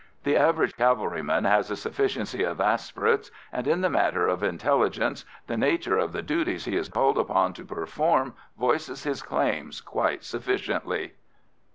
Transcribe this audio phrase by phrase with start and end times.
[0.23, 5.57] The average cavalryman has a sufficiency of aspirates, and, in the matter of intelligence, the
[5.57, 11.13] nature of the duties he is called upon to perform voices his claims quite sufficiently.